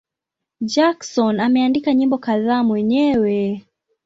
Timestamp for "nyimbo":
1.93-2.17